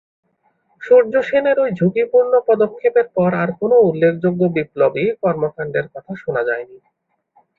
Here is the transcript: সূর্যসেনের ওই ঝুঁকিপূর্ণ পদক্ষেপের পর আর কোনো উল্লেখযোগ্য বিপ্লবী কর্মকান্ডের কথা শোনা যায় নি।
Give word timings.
সূর্যসেনের 0.81 1.57
ওই 1.59 1.69
ঝুঁকিপূর্ণ 1.71 2.33
পদক্ষেপের 2.49 3.07
পর 3.15 3.29
আর 3.33 3.49
কোনো 3.59 3.75
উল্লেখযোগ্য 3.81 4.41
বিপ্লবী 4.55 5.05
কর্মকান্ডের 5.23 5.85
কথা 5.93 6.11
শোনা 6.15 6.41
যায় 6.45 6.65
নি। 6.69 6.77